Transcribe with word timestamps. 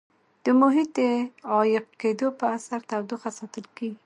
د 0.43 0.45
محیط 0.59 0.89
د 0.97 0.99
عایق 1.51 1.85
کېدو 2.01 2.27
په 2.39 2.45
اثر 2.55 2.79
تودوخه 2.89 3.29
ساتل 3.39 3.65
کیږي. 3.77 3.97